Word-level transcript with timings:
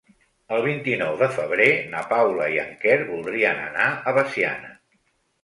El 0.55 0.61
vint-i-nou 0.67 1.19
de 1.19 1.27
febrer 1.35 1.67
na 1.91 2.01
Paula 2.15 2.47
i 2.57 2.57
en 2.63 2.73
Quer 2.85 2.97
voldrien 3.11 3.63
anar 3.69 3.87
a 3.93 4.17
Veciana. 4.21 4.75